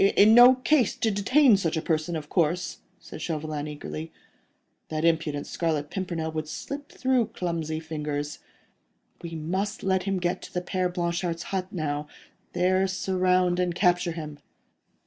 "In 0.15 0.33
no 0.33 0.55
case 0.55 0.95
to 0.95 1.11
detain 1.11 1.57
such 1.57 1.77
a 1.77 1.81
person, 1.83 2.15
of 2.15 2.27
course," 2.27 2.79
said 2.99 3.21
Chauvelin, 3.21 3.67
eagerly. 3.67 4.11
"That 4.89 5.05
impudent 5.05 5.45
Scarlet 5.45 5.91
Pimpernel 5.91 6.31
would 6.31 6.47
slip 6.47 6.91
through 6.91 7.27
clumsy 7.27 7.79
fingers. 7.79 8.39
We 9.21 9.35
must 9.35 9.83
let 9.83 10.01
him 10.09 10.17
get 10.17 10.41
to 10.41 10.53
the 10.55 10.61
Père 10.63 10.91
Blanchard's 10.91 11.43
hut 11.53 11.67
now; 11.71 12.07
there 12.53 12.87
surround 12.87 13.59
and 13.59 13.75
capture 13.75 14.13
him." 14.13 14.39